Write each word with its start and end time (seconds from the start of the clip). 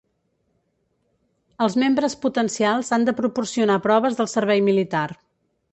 Els 1.65 1.77
membres 1.83 2.17
potencials 2.25 2.91
han 2.99 3.07
de 3.11 3.17
proporcionar 3.23 3.81
proves 3.89 4.21
del 4.23 4.35
servei 4.37 4.69
militar. 4.73 5.07